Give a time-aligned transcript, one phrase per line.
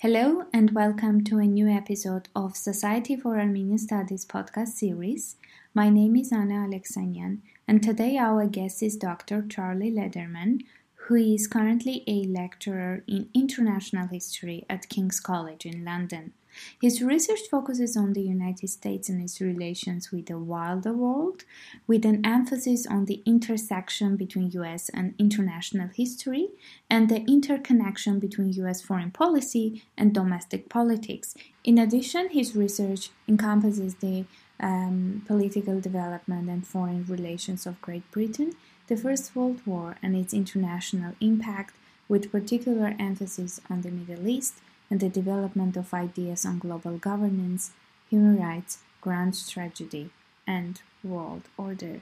[0.00, 5.36] Hello and welcome to a new episode of Society for Armenian Studies podcast series.
[5.72, 9.46] My name is Anna Alexanian and today our guest is Dr.
[9.48, 10.64] Charlie Laderman,
[11.06, 16.34] who is currently a lecturer in international history at King's College in London.
[16.80, 21.44] His research focuses on the United States and its relations with the wider world,
[21.86, 26.48] with an emphasis on the intersection between US and international history
[26.90, 31.34] and the interconnection between US foreign policy and domestic politics.
[31.64, 34.24] In addition, his research encompasses the
[34.60, 38.52] um, political development and foreign relations of Great Britain,
[38.86, 41.74] the First World War, and its international impact,
[42.08, 44.54] with particular emphasis on the Middle East
[44.90, 47.72] and the development of ideas on global governance,
[48.08, 50.10] human rights, grand strategy,
[50.46, 52.00] and world order.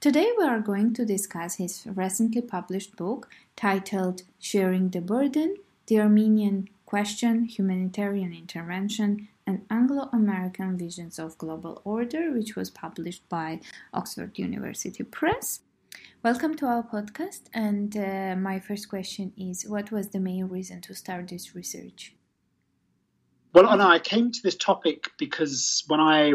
[0.00, 6.00] Today we are going to discuss his recently published book titled Sharing the Burden The
[6.00, 13.60] Armenian Question, Humanitarian Intervention, and Anglo American Visions of Global Order, which was published by
[13.94, 15.60] Oxford University Press.
[16.24, 17.40] Welcome to our podcast.
[17.52, 22.14] And uh, my first question is What was the main reason to start this research?
[23.52, 26.34] Well, Anna, I came to this topic because when I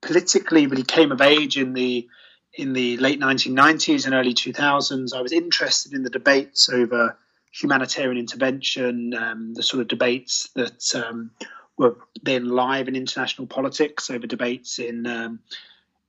[0.00, 2.06] politically really came of age in the
[2.54, 7.18] in the late 1990s and early 2000s, I was interested in the debates over
[7.52, 11.32] humanitarian intervention, um, the sort of debates that um,
[11.76, 15.40] were then live in international politics, over debates in um,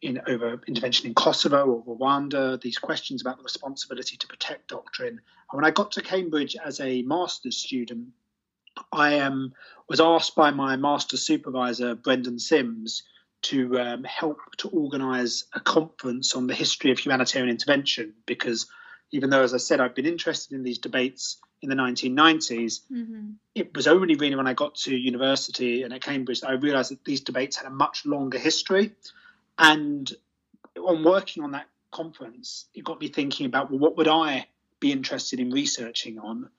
[0.01, 5.19] in over intervention in Kosovo or Rwanda, these questions about the responsibility to protect doctrine.
[5.51, 8.09] And when I got to Cambridge as a master's student,
[8.91, 9.53] I um,
[9.89, 13.03] was asked by my master supervisor, Brendan Simms,
[13.43, 18.67] to um, help to organise a conference on the history of humanitarian intervention because
[19.11, 23.29] even though, as I said, I've been interested in these debates in the 1990s, mm-hmm.
[23.55, 26.91] it was only really when I got to university and at Cambridge that I realised
[26.91, 28.91] that these debates had a much longer history.
[29.57, 30.11] And
[30.77, 34.47] on working on that conference, it got me thinking about well, what would I
[34.79, 36.49] be interested in researching on?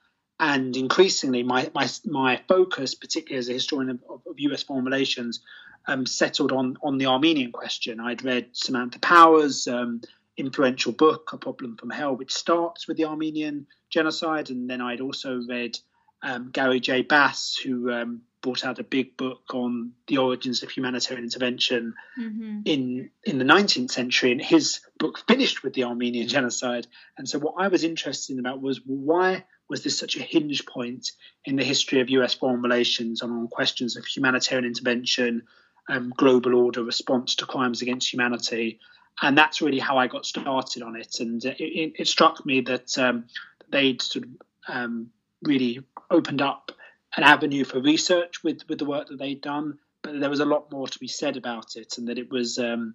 [0.41, 5.41] And increasingly, my, my, my focus, particularly as a historian of, of, US foreign relations,
[5.89, 7.99] um, settled on, on the Armenian question.
[7.99, 10.01] I'd read Samantha Power's um,
[10.37, 14.51] influential book, A Problem from Hell, which starts with the Armenian genocide.
[14.51, 15.77] And then I'd also read
[16.23, 17.03] um, Gary J.
[17.03, 22.61] Bass, who um, brought out a big book on the origins of humanitarian intervention mm-hmm.
[22.65, 26.87] in in the 19th century, and his book finished with the Armenian genocide.
[27.17, 30.65] And so, what I was interested in about was why was this such a hinge
[30.67, 31.13] point
[31.45, 32.35] in the history of U.S.
[32.35, 35.43] foreign relations on questions of humanitarian intervention,
[35.89, 38.81] um, global order, response to crimes against humanity,
[39.21, 41.21] and that's really how I got started on it.
[41.21, 43.25] And it, it, it struck me that um,
[43.69, 44.31] they'd sort of
[44.69, 45.11] um,
[45.43, 46.73] really opened up
[47.17, 50.45] an avenue for research with with the work that they'd done, but there was a
[50.45, 52.95] lot more to be said about it, and that it was um,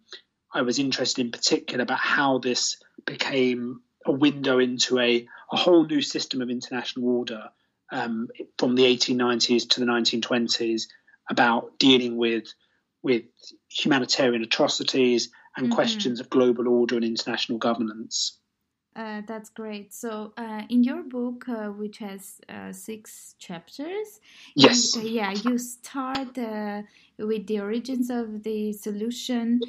[0.53, 5.85] I was interested in particular about how this became a window into a, a whole
[5.85, 7.49] new system of international order
[7.91, 8.27] um,
[8.57, 10.83] from the 1890s to the 1920s
[11.29, 12.53] about dealing with
[13.01, 13.23] with
[13.69, 15.75] humanitarian atrocities and mm-hmm.
[15.75, 18.39] questions of global order and international governance.
[18.95, 19.91] Uh, that's great.
[19.91, 24.19] So, uh, in your book, uh, which has uh, six chapters,
[24.55, 26.83] yes, you, uh, yeah, you start uh,
[27.17, 29.59] with the origins of the solution,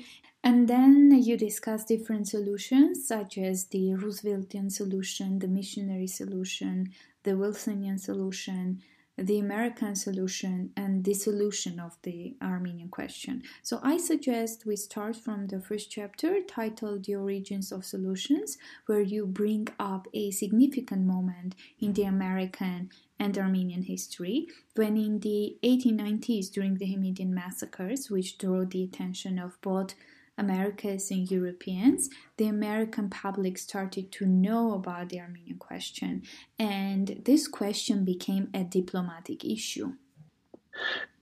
[0.43, 6.93] and then you discuss different solutions, such as the Rooseveltian solution, the missionary solution,
[7.23, 8.83] the Wilsonian solution,
[9.17, 13.43] the American solution and the solution of the Armenian question.
[13.63, 19.01] So I suggest we start from the first chapter titled The Origins of Solutions, where
[19.01, 25.57] you bring up a significant moment in the American and Armenian history when in the
[25.63, 29.95] 1890s during the Hamidian massacres, which drew the attention of both
[30.37, 36.23] Americans and Europeans, the American public started to know about the Armenian question,
[36.59, 39.93] and this question became a diplomatic issue.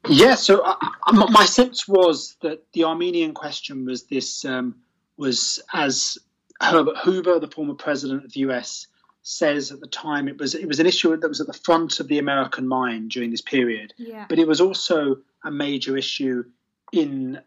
[0.08, 0.76] Yeah, so uh,
[1.06, 4.76] uh my sense was that the Armenian question was this um,
[5.16, 6.18] was as
[6.60, 8.86] Herbert Hoover, the former president of the U.S.,
[9.22, 12.00] says at the time it was it was an issue that was at the front
[12.00, 13.94] of the American mind during this period.
[13.96, 14.26] Yeah.
[14.28, 16.44] But it was also a major issue
[16.92, 17.40] in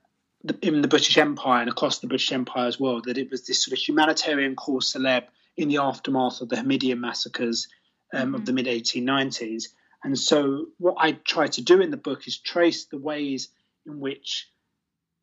[0.45, 3.45] the, in the British Empire and across the British Empire as well, that it was
[3.45, 5.23] this sort of humanitarian cause celeb
[5.57, 7.67] in the aftermath of the Hamidian massacres
[8.13, 8.35] um, mm-hmm.
[8.35, 9.69] of the mid 1890s.
[10.03, 13.49] And so, what I try to do in the book is trace the ways
[13.87, 14.47] in which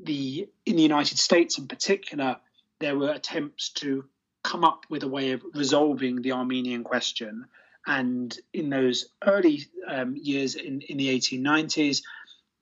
[0.01, 2.39] the in the United States, in particular,
[2.81, 4.05] there were attempts to
[4.43, 7.47] come up with a way of resolving the Armenian question,
[7.87, 12.03] And in those early um, years in, in the 1890s,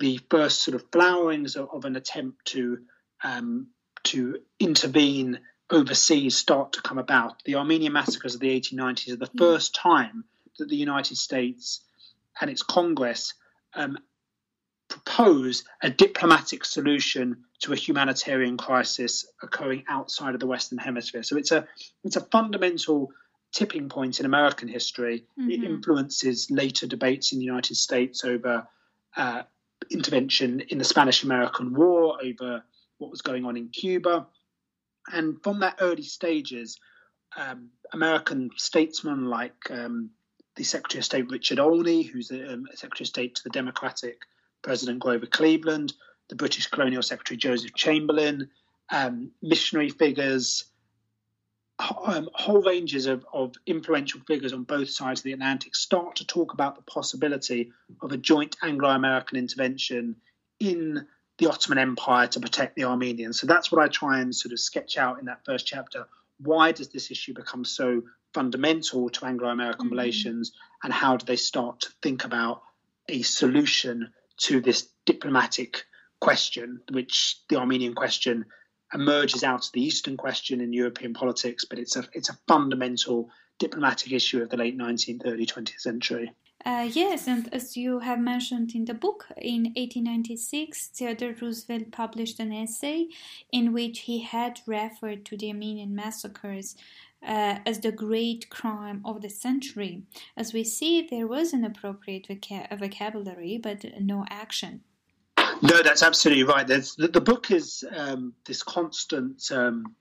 [0.01, 2.79] the first sort of flowerings of, of an attempt to
[3.23, 3.69] um,
[4.03, 5.39] to intervene
[5.71, 7.43] overseas start to come about.
[7.45, 10.25] The Armenian massacres of the 1890s are the first time
[10.59, 11.81] that the United States
[12.41, 13.35] and its Congress
[13.75, 13.99] um,
[14.89, 21.23] propose a diplomatic solution to a humanitarian crisis occurring outside of the Western Hemisphere.
[21.23, 21.69] So it's a
[22.03, 23.13] it's a fundamental
[23.53, 25.25] tipping point in American history.
[25.39, 25.51] Mm-hmm.
[25.51, 28.67] It influences later debates in the United States over
[29.17, 29.43] uh,
[29.91, 32.65] intervention in the Spanish American War, over
[32.99, 34.27] what was going on in Cuba.
[35.13, 36.79] And from that early stages,
[37.37, 40.11] um, American statesmen like um,
[40.57, 44.23] the Secretary of State Richard Olney, who's a, um, Secretary of State to the Democratic
[44.63, 45.93] President Grover Cleveland,
[46.29, 48.51] the British Colonial Secretary Joseph Chamberlain,
[48.91, 50.65] um, missionary figures,
[52.05, 56.27] um, whole ranges of, of influential figures on both sides of the Atlantic start to
[56.27, 57.73] talk about the possibility
[58.03, 60.17] of a joint Anglo American intervention
[60.59, 61.07] in
[61.39, 63.41] the Ottoman Empire to protect the Armenians.
[63.41, 66.07] So that's what I try and sort of sketch out in that first chapter.
[66.39, 68.03] Why does this issue become so
[68.35, 69.97] fundamental to Anglo American mm-hmm.
[69.97, 70.53] relations,
[70.83, 72.63] and how do they start to think about
[73.09, 75.85] a solution to this diplomatic
[76.21, 78.45] question, which the Armenian question
[78.93, 83.31] emerges out of the Eastern question in European politics, but it's a it's a fundamental
[83.59, 86.33] diplomatic issue of the late 19th, early 20th century.
[86.65, 92.39] Uh, yes, and as you have mentioned in the book, in 1896, Theodore Roosevelt published
[92.39, 93.07] an essay
[93.51, 96.77] in which he had referred to the Armenian massacres
[97.23, 100.03] uh, as the great crime of the century.
[100.37, 104.83] As we see, there was an appropriate voca- vocabulary, but no action.
[105.63, 106.67] No, that's absolutely right.
[106.67, 109.95] The, the, book is um, this constant um,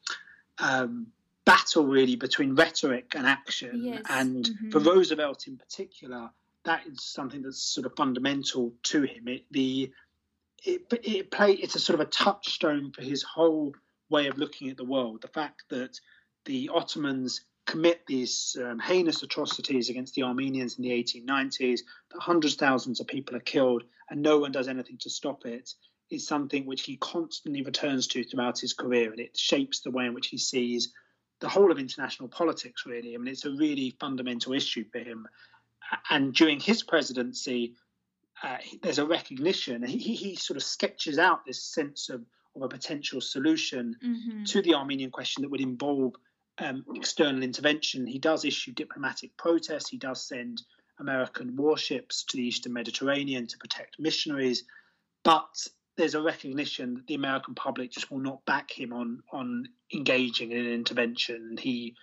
[0.58, 1.08] um,
[1.46, 3.84] battle, really, between rhetoric and action.
[3.84, 4.04] Yes.
[4.10, 4.70] And mm-hmm.
[4.70, 6.30] for Roosevelt in particular,
[6.64, 9.28] that is something that's sort of fundamental to him.
[9.28, 9.92] It, the
[10.64, 13.74] it, it play it's a sort of a touchstone for his whole
[14.10, 15.22] way of looking at the world.
[15.22, 16.00] The fact that
[16.46, 21.82] the Ottomans commit these um, heinous atrocities against the Armenians in the 1890s,
[22.12, 25.46] that hundreds of thousands of people are killed, and no one does anything to stop
[25.46, 25.72] it,
[26.10, 30.08] is something which he constantly returns to throughout his career, and it shapes the way
[30.08, 30.92] in which he sees
[31.42, 32.88] the whole of international politics.
[32.88, 35.28] Really, I mean, it's a really fundamental issue for him.
[36.10, 37.76] And during his presidency,
[38.42, 39.84] uh, there's a recognition.
[39.84, 42.26] He, he sort of sketches out this sense of,
[42.56, 44.44] of a potential solution mm-hmm.
[44.46, 46.16] to the Armenian question that would involve
[46.60, 48.06] um, external intervention.
[48.06, 49.90] He does issue diplomatic protests.
[49.90, 50.62] He does send
[51.00, 54.64] American warships to the Eastern Mediterranean to protect missionaries.
[55.24, 55.68] But
[55.98, 60.52] there's a recognition that the American public just will not back him on on engaging
[60.52, 61.58] in an intervention.
[61.60, 61.96] He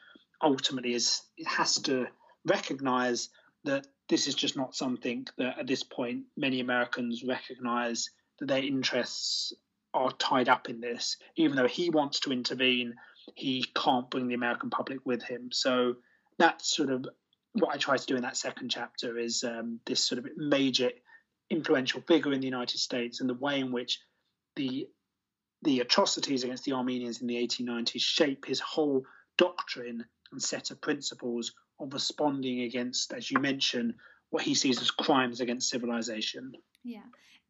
[0.43, 2.07] ultimately is has to
[2.45, 3.31] recognize
[3.65, 8.63] that this is just not something that at this point many Americans recognize that their
[8.63, 9.53] interests
[9.95, 11.17] are tied up in this.
[11.37, 12.95] Even though he wants to intervene,
[13.35, 15.51] he can't bring the American public with him.
[15.53, 15.97] So
[16.39, 17.07] that's sort of
[17.55, 20.91] what I try to do in that second chapter is um, this sort of major
[21.51, 24.01] influential figure in the United States and the way in which
[24.57, 24.89] the
[25.63, 29.05] the atrocities against the Armenians in the 1890s shape his whole
[29.39, 33.95] doctrine and set of principles of responding against, as you mentioned,
[34.31, 36.53] what he sees as crimes against civilization.
[36.85, 37.01] Yeah,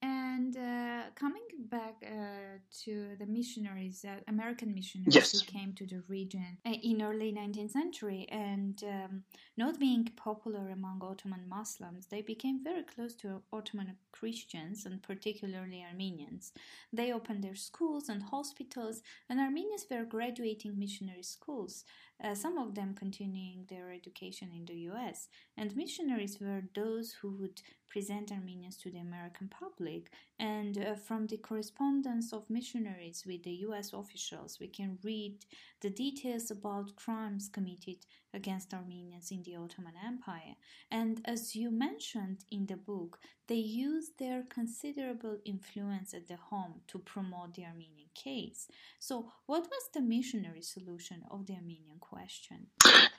[0.03, 5.33] and uh, coming back uh, to the missionaries, uh, American missionaries yes.
[5.33, 9.23] who came to the region uh, in early 19th century, and um,
[9.57, 15.85] not being popular among Ottoman Muslims, they became very close to Ottoman Christians and particularly
[15.91, 16.53] Armenians.
[16.93, 21.85] They opened their schools and hospitals, and Armenians were graduating missionary schools
[22.23, 25.29] uh, some of them continuing their education in the US.
[25.57, 30.11] And missionaries were those who would present Armenians to the American public.
[30.39, 35.45] And uh, from the correspondence of missionaries with the US officials, we can read
[35.81, 40.57] the details about crimes committed against Armenians in the Ottoman Empire.
[40.91, 46.81] And as you mentioned in the book, they used their considerable influence at the home
[46.89, 48.69] to promote the Armenian case.
[48.99, 52.67] So, what was the missionary solution of the Armenian question?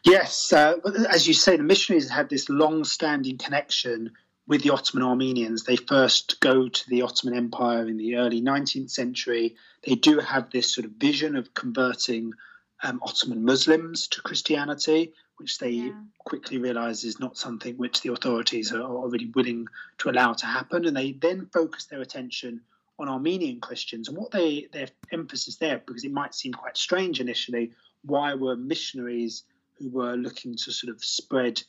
[0.03, 0.75] Yes, uh,
[1.09, 4.11] as you say, the missionaries had this long standing connection
[4.47, 5.63] with the Ottoman Armenians.
[5.63, 9.55] They first go to the Ottoman Empire in the early 19th century.
[9.85, 12.33] They do have this sort of vision of converting
[12.81, 15.91] um, Ottoman Muslims to Christianity, which they yeah.
[16.19, 19.67] quickly realize is not something which the authorities are already willing
[19.99, 20.85] to allow to happen.
[20.85, 22.61] And they then focus their attention
[22.99, 27.19] on Armenian Christians and what they their emphasis there, because it might seem quite strange
[27.19, 27.71] initially,
[28.03, 29.43] why were missionaries
[29.77, 31.61] who were looking to sort of spread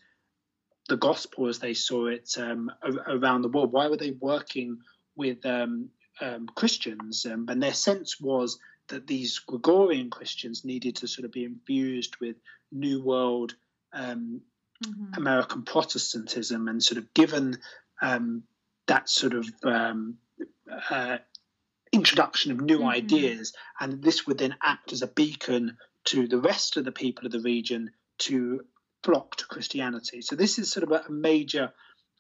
[0.89, 2.71] the gospel as they saw it um,
[3.07, 3.73] around the world.
[3.73, 4.79] Why were they working
[5.17, 5.91] with um,
[6.21, 7.27] um, Christians?
[7.27, 12.17] Um, and their sense was that these Gregorian Christians needed to sort of be infused
[12.21, 12.37] with
[12.73, 13.55] New World
[13.93, 14.41] um,
[14.85, 15.15] mm-hmm.
[15.15, 17.59] American Protestantism and sort of given
[18.01, 18.43] um,
[18.87, 19.47] that sort of
[20.91, 21.19] uh,
[21.93, 22.89] introduction of new mm-hmm.
[22.89, 27.27] ideas, and this would then act as a beacon to the rest of the people
[27.27, 28.65] of the region to
[29.03, 30.23] flock to Christianity.
[30.23, 31.73] So this is sort of a major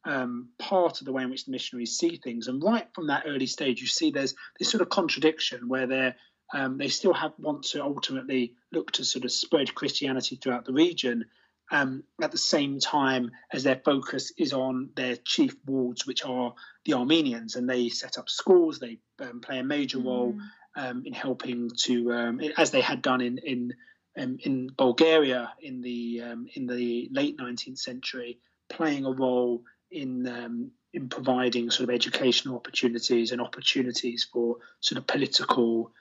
[0.04, 2.48] um, part of the way in which the missionaries see things.
[2.48, 6.16] And right from that early stage, you see there's this sort of contradiction where they're
[6.54, 10.72] um, they still have want to ultimately look to sort of spread Christianity throughout the
[10.72, 11.26] region,
[11.70, 16.54] um, at the same time as their focus is on their chief wards, which are
[16.84, 18.78] the Armenians, and they set up schools.
[18.78, 20.40] They um, play a major role mm.
[20.82, 23.74] um, in helping to, um, as they had done in in
[24.18, 30.70] um, in Bulgaria in the um, in the late 19th century, playing a role in
[30.92, 35.92] in providing sort of educational opportunities and opportunities for sort of political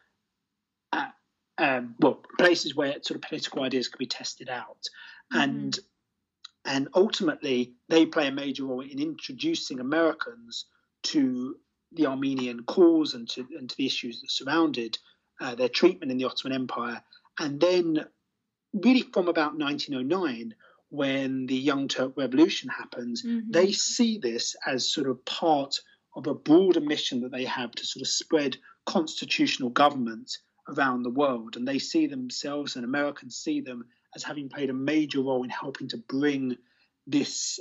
[1.58, 4.82] um, well, places where sort of political ideas could be tested out,
[5.34, 5.42] mm-hmm.
[5.42, 5.80] and
[6.66, 10.66] and ultimately they play a major role in introducing Americans
[11.04, 11.56] to
[11.94, 14.98] the Armenian cause and to and to the issues that surrounded
[15.40, 17.02] uh, their treatment in the Ottoman Empire,
[17.40, 18.06] and then
[18.74, 20.56] really from about 1909
[20.90, 23.52] when the Young Turk Revolution happens, mm-hmm.
[23.52, 25.76] they see this as sort of part
[26.16, 30.38] of a broader mission that they have to sort of spread constitutional government
[30.70, 34.74] around the world, and they see themselves, and Americans see them as having played a
[34.74, 36.58] major role in helping to bring
[37.06, 37.60] this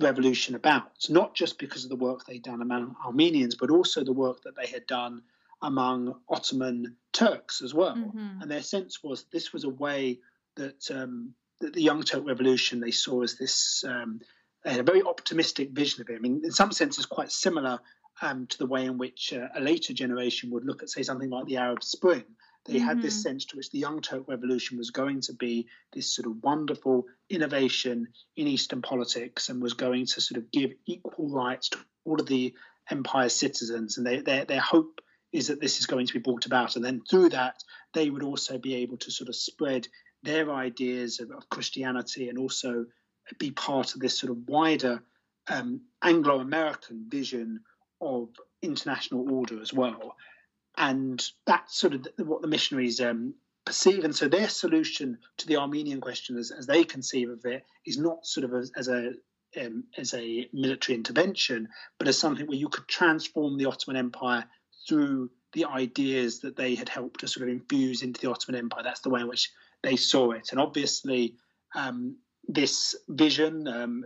[0.00, 4.12] revolution about, not just because of the work they'd done among Armenians, but also the
[4.12, 5.22] work that they had done
[5.62, 7.96] among Ottoman Turks as well.
[7.96, 8.42] Mm-hmm.
[8.42, 10.20] And their sense was this was a way
[10.56, 14.20] that, um, that the Young Turk Revolution they saw as this um,
[14.64, 16.16] a very optimistic vision of it.
[16.16, 17.80] I mean, in some senses, quite similar
[18.20, 21.30] um, to the way in which uh, a later generation would look at, say, something
[21.30, 22.24] like the Arab Spring.
[22.64, 22.86] They mm-hmm.
[22.86, 23.22] had this mm-hmm.
[23.22, 27.06] sense to which the Young Turk Revolution was going to be this sort of wonderful
[27.28, 32.20] innovation in Eastern politics and was going to sort of give equal rights to all
[32.20, 32.54] of the
[32.88, 33.98] empire's citizens.
[33.98, 35.00] And they, their, their hope
[35.32, 36.76] is that this is going to be brought about.
[36.76, 37.62] And then through that,
[37.94, 39.88] they would also be able to sort of spread
[40.22, 42.86] their ideas of, of Christianity and also
[43.38, 45.02] be part of this sort of wider
[45.48, 47.60] um, Anglo American vision
[48.00, 48.28] of
[48.60, 50.16] international order as well.
[50.76, 53.34] And that's sort of what the missionaries um,
[53.64, 54.04] perceive.
[54.04, 57.98] And so their solution to the Armenian question, as, as they conceive of it, is
[57.98, 59.12] not sort of as, as a
[59.60, 64.46] um, as a military intervention, but as something where you could transform the Ottoman Empire
[64.88, 68.82] through the ideas that they had helped to sort of infuse into the Ottoman Empire.
[68.82, 69.50] That's the way in which
[69.82, 70.48] they saw it.
[70.50, 71.36] And obviously,
[71.74, 72.16] um,
[72.48, 74.04] this vision um,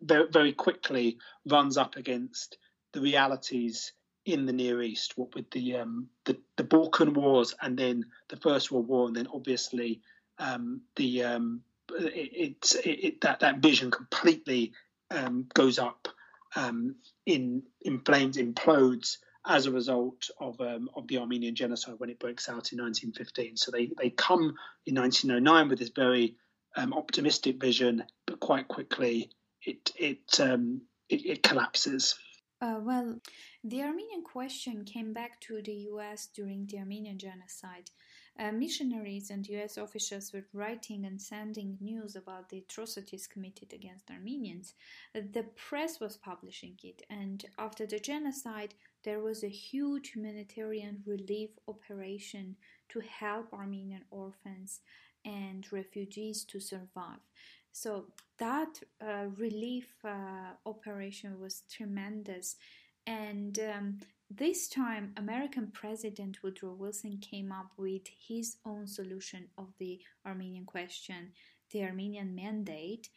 [0.00, 2.58] very, very quickly runs up against
[2.92, 3.92] the realities
[4.24, 8.36] in the Near East, what with the um, the, the Balkan Wars and then the
[8.36, 10.00] First World War, and then obviously
[10.38, 14.72] um, the um, it, it, it, that that vision completely
[15.10, 16.08] um, goes up
[16.56, 17.62] um, in
[18.04, 22.72] flames, implodes as a result of um, of the Armenian genocide when it breaks out
[22.72, 23.56] in 1915.
[23.56, 24.54] So they they come
[24.86, 26.36] in 1909 with this very
[26.92, 29.30] optimistic vision, but quite quickly
[29.64, 32.14] it it um, it, it, collapses.
[32.60, 33.18] Uh, well,
[33.64, 36.28] the Armenian question came back to the U.S.
[36.34, 37.90] during the Armenian genocide.
[38.38, 39.76] Uh, missionaries and U.S.
[39.76, 44.74] officials were writing and sending news about the atrocities committed against Armenians.
[45.14, 48.74] The press was publishing it, and after the genocide,
[49.04, 52.56] there was a huge humanitarian relief operation
[52.88, 54.80] to help Armenian orphans
[55.24, 57.20] and refugees to survive.
[57.72, 58.06] So
[58.38, 62.56] that uh, relief uh, operation was tremendous.
[63.06, 63.98] And um,
[64.36, 70.64] this time, American President Woodrow Wilson came up with his own solution of the Armenian
[70.64, 71.32] question,
[71.70, 73.08] the Armenian Mandate.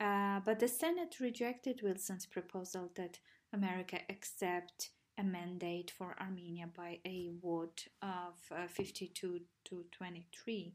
[0.00, 3.18] Uh, but the Senate rejected Wilson's proposal that
[3.52, 10.74] America accept a mandate for Armenia by a vote of uh, 52 to 23.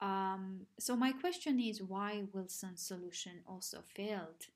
[0.00, 4.46] Um, so my question is why Wilson's solution also failed.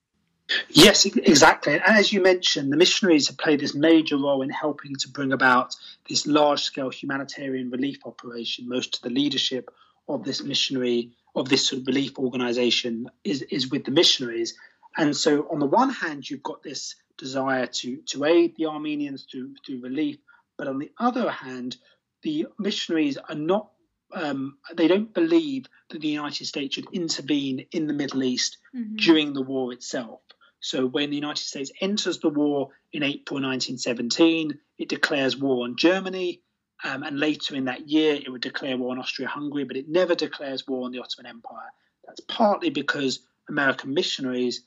[0.70, 1.74] Yes, exactly.
[1.74, 5.32] And as you mentioned, the missionaries have played this major role in helping to bring
[5.32, 5.76] about
[6.08, 8.68] this large scale humanitarian relief operation.
[8.68, 9.70] Most of the leadership
[10.08, 14.54] of this missionary, of this sort of relief organization, is, is with the missionaries.
[14.96, 19.26] And so, on the one hand, you've got this desire to, to aid the Armenians
[19.30, 20.16] through, through relief,
[20.56, 21.76] but on the other hand,
[22.22, 23.70] the missionaries are not
[24.12, 28.96] um, they don't believe that the United States should intervene in the Middle East Mhm.
[28.96, 30.20] during the war itself.
[30.60, 35.76] So when the United States enters the war in April 1917, it declares war on
[35.76, 36.42] Germany,
[36.84, 40.14] um, and later in that year it would declare war on Austria-Hungary, but it never
[40.14, 41.70] declares war on the Ottoman Empire.
[42.06, 44.62] That's partly because American missionaries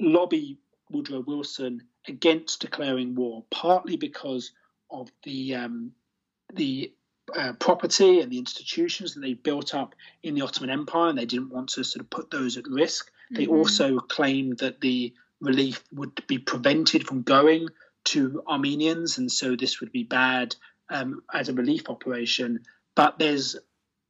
[0.00, 0.58] lobby
[0.90, 4.52] Woodrow Wilson against declaring war, partly because
[4.90, 5.92] of the um,
[6.52, 6.92] the
[7.34, 11.24] uh, property and the institutions that they built up in the Ottoman Empire, and they
[11.24, 13.10] didn't want to sort of put those at risk.
[13.30, 13.52] They Mhm.
[13.52, 17.68] also claimed that the relief would be prevented from going
[18.04, 20.56] to Armenians, and so this would be bad
[20.88, 22.60] um, as a relief operation.
[22.94, 23.56] But there's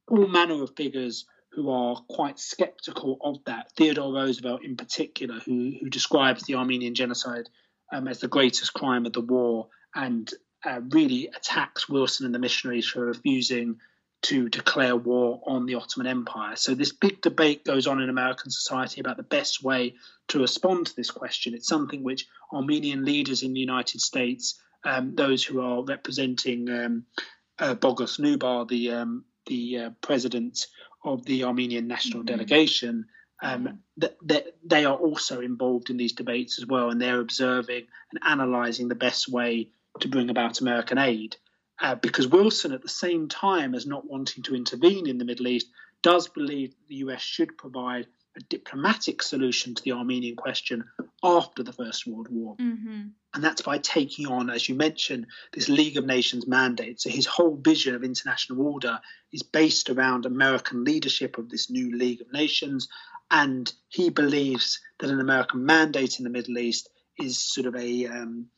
[0.07, 3.71] all manner of figures who are quite skeptical of that.
[3.77, 7.47] Theodore Roosevelt, in particular, who, who describes the Armenian genocide
[7.91, 10.33] um, as the greatest crime of the war and
[10.65, 13.79] uh, really attacks Wilson and the missionaries for refusing
[14.23, 16.55] to declare war on the Ottoman Empire.
[16.55, 19.95] So, this big debate goes on in American society about the best way
[20.29, 21.53] to respond to this question.
[21.53, 27.05] It's something which Armenian leaders in the United States, um, those who are representing um,
[27.59, 30.67] uh, Boghos Nubar, the um, the uh, president
[31.03, 32.27] of the Armenian national Mhm.
[32.27, 33.05] delegation,
[33.41, 37.87] um, that, that they are also involved in these debates as well, and they're observing
[38.11, 39.67] and analysing the best way
[39.99, 41.35] to bring about American aid.
[41.83, 45.47] Uh, because Wilson, at the same time as not wanting to intervene in the Middle
[45.47, 45.67] East,
[46.01, 50.85] does believe the US should provide a diplomatic solution to the Armenian question
[51.21, 52.55] after the First World War.
[52.55, 53.11] Mhm.
[53.33, 57.01] And that's by taking on, as you mentioned, this League of Nations mandate.
[57.01, 59.01] So his whole vision of international order
[59.33, 62.87] is based around American leadership of this new League of Nations.
[63.29, 68.05] And he believes that an American mandate in the Middle East is sort of a
[68.07, 68.49] um,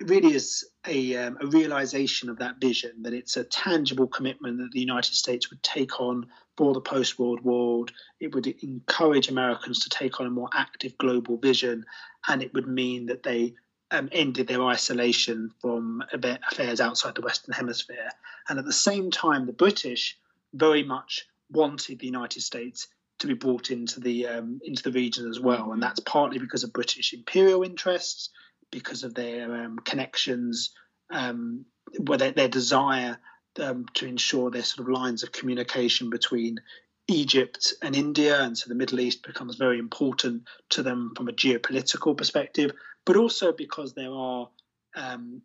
[0.00, 4.70] really is a, um, a realization of that vision that it's a tangible commitment that
[4.72, 6.26] the United States would take on
[6.56, 7.86] for the post World War.
[8.20, 11.84] It would encourage Americans to take on a more active global vision,
[12.28, 13.54] and it would mean that they
[13.90, 18.10] um, ended their isolation from affairs outside the Western Hemisphere.
[18.48, 20.18] And at the same time, the British
[20.54, 25.28] very much wanted the United States to be brought into the um, into the region
[25.28, 28.30] as well, and that's partly because of British imperial interests,
[28.70, 30.70] because of their um, connections,
[31.10, 31.64] um,
[31.98, 33.18] their, their desire
[33.60, 36.60] um, to ensure their sort of lines of communication between
[37.08, 41.32] Egypt and India, and so the Middle East becomes very important to them from a
[41.32, 42.72] geopolitical perspective,
[43.06, 44.48] but also because there are
[44.94, 45.40] um,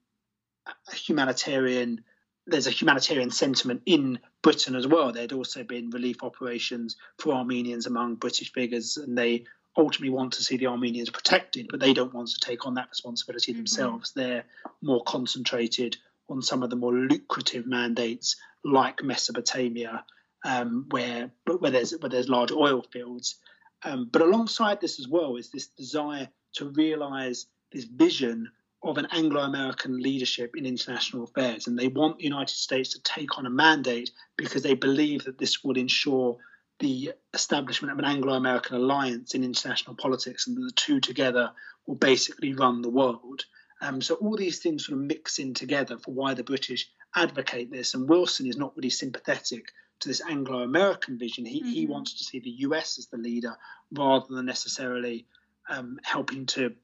[0.68, 2.04] a humanitarian
[2.46, 5.12] there's a humanitarian sentiment in Britain as well.
[5.12, 9.46] There'd also been relief operations for Armenians among British figures, and they
[9.78, 12.90] ultimately want to see the Armenians protected, but they don't want to take on that
[12.90, 13.58] responsibility Mhm.
[13.58, 14.12] themselves.
[14.12, 14.46] They're
[14.82, 15.98] more concentrated
[16.30, 20.06] on some of the more lucrative mandates like Mesopotamia,
[20.46, 23.36] um, where where there's where there's large oil fields.
[23.84, 28.52] Um, but alongside this as well is this desire to realise this vision
[28.84, 33.38] of an Anglo-American leadership in international affairs, and they want the United States to take
[33.38, 36.38] on a mandate because they believe that this would ensure
[36.84, 41.52] the establishment of an Anglo-American alliance in international politics, and that the two together
[41.88, 43.46] will basically run the world.
[43.82, 47.72] Um, so all these things sort of mix in together for why the British advocate
[47.72, 49.66] this, and Wilson is not really sympathetic
[50.02, 51.46] to this Anglo-American vision.
[51.46, 51.90] He he Mhm.
[51.94, 53.56] wants to see the US as the leader
[53.92, 55.26] rather than necessarily
[55.70, 56.76] um, helping to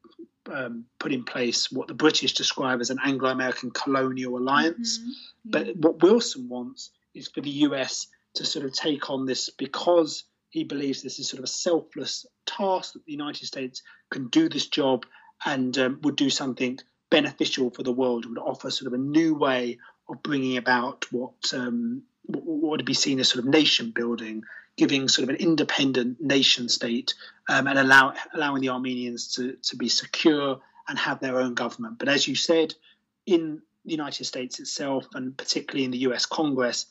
[0.49, 4.99] um, put in place what the British describe as an Anglo-American colonial alliance.
[4.99, 5.13] Mhm.
[5.53, 10.23] But what Wilson wants is for the US to sort of take on this because
[10.49, 14.49] he believes this is sort of a selfless task that the United States can do
[14.49, 15.05] this job
[15.45, 19.35] and um, would do something beneficial for the world, would offer sort of a new
[19.35, 19.77] way
[20.09, 24.43] of bringing about what um, what would be seen as sort of nation building,
[24.77, 27.15] giving sort of an independent nation state
[27.47, 31.97] um, and allow, allowing the Armenians to, to be secure and have their own government.
[31.97, 32.75] But as you said,
[33.25, 36.85] in the United States itself, and particularly in the US Congress,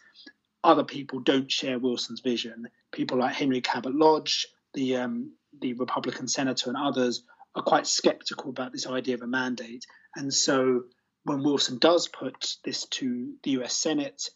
[0.64, 2.68] other people don't share Wilson's vision.
[2.92, 7.22] People like Henry Cabot Lodge, the um, the Republican senator, and others
[7.54, 9.86] are quite skeptical about this idea of a mandate.
[10.16, 10.84] And so,
[11.24, 14.30] when Wilson does put this to the US Senate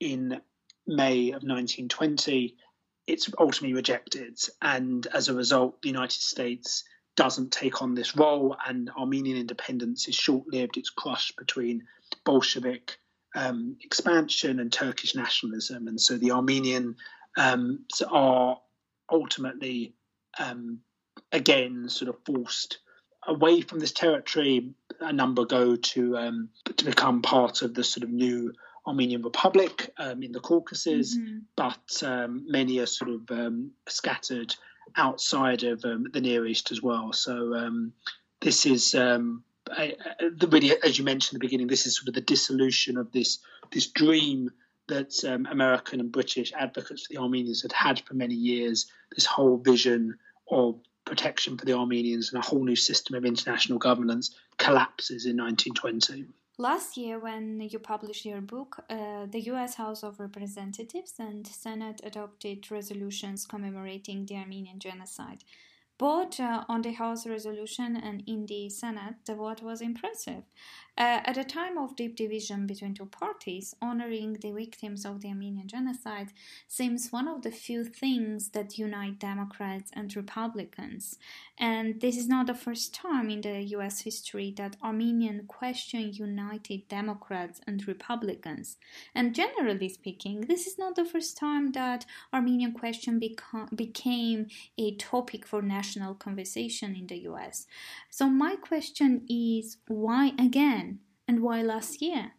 [0.00, 0.40] in
[0.86, 2.56] May of 1920,
[3.06, 4.38] it's ultimately rejected.
[4.60, 6.84] And as a result, the United States
[7.16, 10.76] doesn't take on this role, and Armenian independence is short lived.
[10.76, 11.86] It's crushed between
[12.24, 12.98] Bolshevik
[13.34, 15.88] um, expansion and Turkish nationalism.
[15.88, 16.96] And so the Armenian
[17.36, 18.58] um, are
[19.10, 19.94] ultimately,
[20.38, 20.80] um,
[21.32, 22.78] again, sort of forced
[23.26, 24.70] away from this territory.
[25.00, 28.52] A number go to um, to become part of the sort of new
[28.86, 31.38] Armenian Republic um, in the Caucasus, mm-hmm.
[31.54, 34.54] but um, many are sort of um, scattered
[34.96, 37.12] outside of um, the Near East as well.
[37.12, 37.92] So um,
[38.40, 42.14] this is um, the really, as you mentioned at the beginning, this is sort of
[42.14, 43.38] the dissolution of this
[43.70, 44.50] this dream
[44.88, 48.90] that American and British advocates for the Armenians had had for many years.
[49.14, 50.18] This whole vision
[50.50, 55.36] of protection for the Armenians and a whole new system of international governance collapses in
[55.36, 56.26] 1920.
[56.60, 62.00] Last year, when you published your book, uh, the US House of Representatives and Senate
[62.02, 65.44] adopted resolutions commemorating the Armenian genocide.
[65.98, 70.44] Both uh, on the House resolution and in the Senate, the vote was impressive.
[70.98, 75.28] Uh, at a time of deep division between two parties, honoring the victims of the
[75.28, 76.32] Armenian genocide
[76.66, 81.16] seems one of the few things that unite Democrats and Republicans.
[81.56, 86.88] And this is not the first time in the US history that Armenian question united
[86.88, 88.76] Democrats and Republicans.
[89.14, 94.96] And generally speaking, this is not the first time that Armenian question beca- became a
[94.96, 97.66] topic for national national conversation in the US.
[98.10, 100.87] So, my question is why again
[101.28, 102.32] and why last year?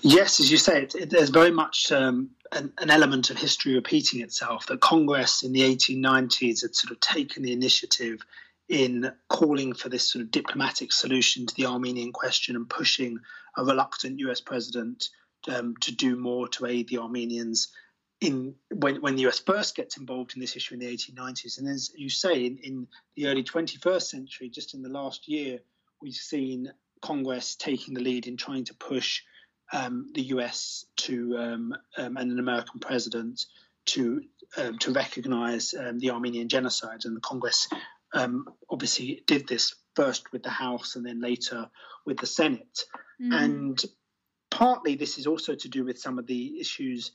[0.00, 3.74] Yes, as you say, it, it, there's very much um, an, an, element of history
[3.74, 4.66] repeating itself.
[4.66, 8.24] That Congress in the 1890s had sort of taken the initiative
[8.68, 13.18] in calling for this sort of diplomatic solution to the Armenian question and pushing
[13.56, 15.08] a reluctant US president
[15.48, 17.68] um, to do more to aid the Armenians
[18.20, 21.58] in when, when the US first gets involved in this issue in the 1890s.
[21.58, 25.58] And as you say, in, in the early 21st century, just in the last year,
[26.00, 29.22] we've seen Congress taking the lead in trying to push
[29.72, 33.44] um, the US to um, um, and an American president
[33.86, 34.22] to
[34.56, 37.68] um, to recognise um, the Armenian genocide, and the Congress
[38.14, 41.68] um, obviously did this first with the House and then later
[42.06, 42.84] with the Senate.
[43.20, 43.44] Mm.
[43.44, 43.84] And
[44.50, 47.12] partly this is also to do with some of the issues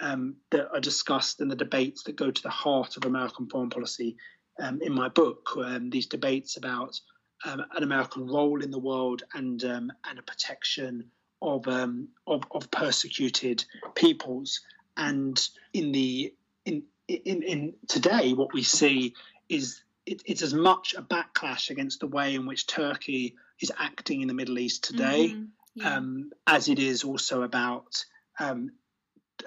[0.00, 3.70] um, that are discussed in the debates that go to the heart of American foreign
[3.70, 4.16] policy
[4.60, 5.50] um, in my book.
[5.56, 7.00] Um, these debates about
[7.44, 11.10] um, an American role in the world and um, and a protection
[11.42, 14.60] of, um, of, of persecuted peoples.
[14.96, 15.38] And
[15.72, 19.14] in the in in, in today, what we see
[19.48, 24.22] is it, it's as much a backlash against the way in which Turkey is acting
[24.22, 25.42] in the Middle East today, mm-hmm.
[25.74, 26.00] yeah.
[26.46, 28.04] as it is also about
[28.38, 28.72] um,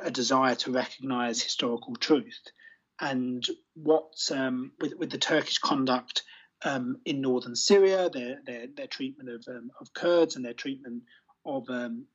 [0.02, 2.41] a desire to recognise historical truth.
[3.02, 6.23] And what um, with, with the Turkish conduct
[6.63, 11.04] um, in northern Syria, their their, their treatment of, um, of Kurds and their treatment
[11.45, 12.06] of um,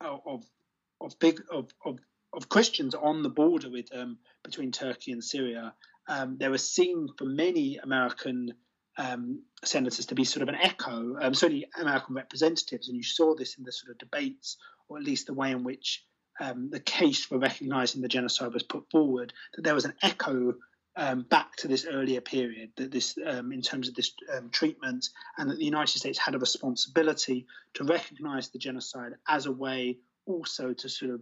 [0.00, 0.44] of
[1.00, 1.98] of big of, of,
[2.32, 5.74] of Christians on the border with um, between Turkey and Syria,
[6.08, 8.52] um, they were seen for many American
[9.62, 13.58] senators to be sort of an echo, um, certainly American representatives, and you saw this
[13.58, 14.56] in the sort of debates,
[14.88, 16.04] or at least the way in which
[16.40, 20.54] um, the case for recognising the genocide was put forward, that there was an echo
[20.96, 25.08] um, back to this earlier period, that this um, in terms of this um, treatment,
[25.36, 29.98] and that the United States had a responsibility to recognise the genocide as a way
[30.26, 31.20] also to sort of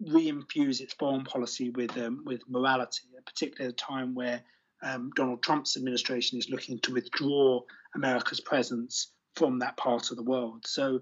[0.00, 4.42] re-infuse its foreign policy with um, with morality, particularly at a time where
[4.82, 7.60] um, Donald Trump's administration is looking to withdraw
[7.94, 10.66] America's presence from that part of the world.
[10.66, 11.00] So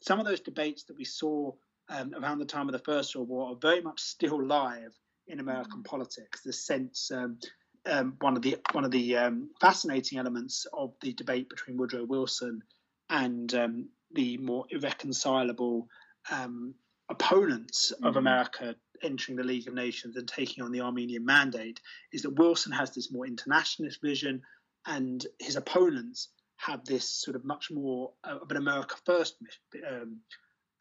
[0.00, 1.52] some of those debates that we saw
[1.88, 4.94] um, around the time of the First World War are very much still live
[5.26, 5.84] in American mm.
[5.84, 6.42] politics.
[6.42, 7.38] The sense, um,
[7.84, 12.04] um, one of the one of the um, fascinating elements of the debate between Woodrow
[12.04, 12.62] Wilson
[13.08, 15.88] and um, the more irreconcilable
[16.30, 16.74] um,
[17.08, 18.08] opponents mm.
[18.08, 21.80] of America entering the League of Nations and taking on the Armenian Mandate
[22.12, 24.42] is that Wilson has this more internationalist vision,
[24.86, 29.36] and his opponents have this sort of much more uh, of an America First
[29.88, 30.20] um,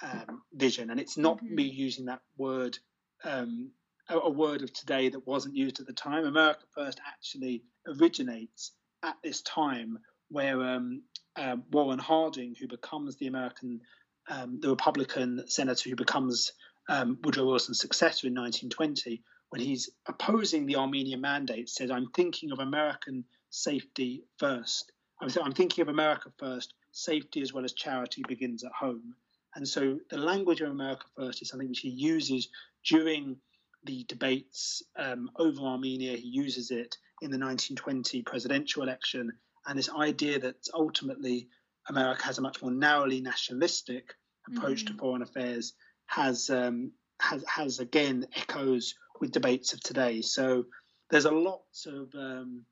[0.01, 1.55] um, vision, and it's not mm-hmm.
[1.55, 2.77] me using that word,
[3.23, 3.71] um,
[4.09, 6.25] a, word of today that wasn't used at the time.
[6.25, 8.71] America First actually originates
[9.03, 11.03] at this time where um,
[11.35, 13.81] uh, Warren Harding, who becomes the American,
[14.29, 16.51] um, the Republican senator who becomes
[16.89, 22.51] um, Woodrow Wilson's successor in 1920, when he's opposing the Armenian mandate, says, "I'm thinking
[22.51, 24.91] of American safety first.
[25.21, 26.73] I'm, th- I'm thinking of America first.
[26.91, 29.15] Safety as well as charity begins at home."
[29.55, 32.49] And so the language of America First is something which he uses
[32.83, 33.37] during
[33.85, 36.17] the debates um, over Armenia.
[36.17, 39.31] He uses it in the 1920 presidential election.
[39.65, 41.47] And this idea that ultimately
[41.89, 44.13] America has a much more narrowly nationalistic
[44.47, 44.95] approach mm-hmm.
[44.95, 45.73] to foreign affairs
[46.07, 50.21] has, um, has, has again echoes with debates of today.
[50.21, 50.65] So
[51.09, 52.65] there's a lot of, um,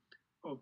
[0.43, 0.59] of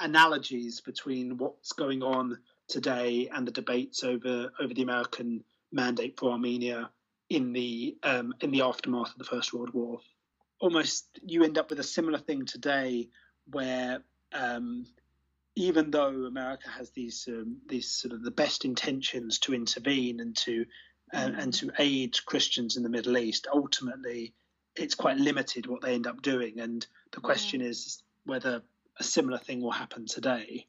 [0.00, 6.32] analogies between what's going on today and the debates over over the American mandate for
[6.32, 6.90] Armenia
[7.28, 10.00] in the um, in the aftermath of the First World War.
[10.58, 13.08] Almost, you end up with a similar thing today,
[13.50, 14.86] where um,
[15.54, 20.36] even though America has these um, these sort of the best intentions to intervene and
[20.38, 20.64] to
[21.14, 24.34] uh, and to aid Christians in the Middle East, ultimately
[24.74, 26.60] it's quite limited what they end up doing.
[26.60, 27.68] And the question yeah.
[27.68, 28.62] is whether
[28.98, 30.66] a similar thing will happen today.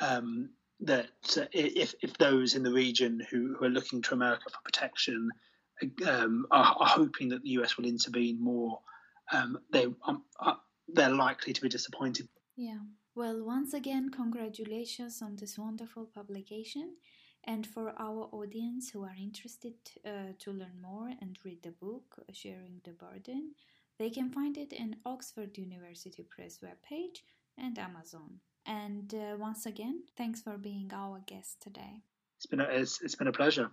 [0.00, 4.44] Um, that uh, if if those in the region who, who, are looking to America
[4.50, 5.30] for protection
[6.06, 8.80] um, are, are, hoping that the US will intervene more,
[9.32, 12.28] um, they um, are, they're likely to be disappointed.
[12.56, 12.78] Yeah.
[13.14, 16.96] Well, once again, congratulations on this wonderful publication.
[17.44, 19.74] And for our audience who are interested
[20.06, 23.52] uh, to learn more and read the book, Sharing the Burden,
[23.98, 27.18] they can find it in Oxford University Press webpage
[27.58, 28.40] and Amazon.
[28.66, 32.02] And uh, once again, thanks for being our guest today.
[32.36, 33.68] It's been a, it's, it's been a pleasure.